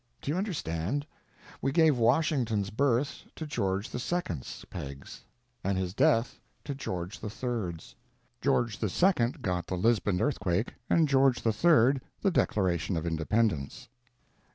Do 0.19 0.31
you 0.31 0.37
understand? 0.39 1.05
We 1.61 1.71
gave 1.71 1.95
Washington's 1.99 2.71
birth 2.71 3.21
to 3.35 3.45
George 3.45 3.93
II.'s 3.93 4.65
pegs 4.67 5.21
and 5.63 5.77
his 5.77 5.93
death 5.93 6.39
to 6.63 6.73
George 6.73 7.19
III.'s; 7.23 7.93
George 8.41 8.81
II. 8.83 9.33
got 9.43 9.67
the 9.67 9.77
Lisbon 9.77 10.19
earthquake 10.19 10.73
and 10.89 11.07
George 11.07 11.45
III. 11.45 12.01
the 12.23 12.31
Declaration 12.31 12.97
of 12.97 13.05
Independence. 13.05 13.89